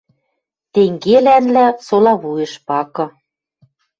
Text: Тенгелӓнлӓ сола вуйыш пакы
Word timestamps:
Тенгелӓнлӓ 0.73 1.67
сола 1.85 2.13
вуйыш 2.21 2.53
пакы 2.67 3.05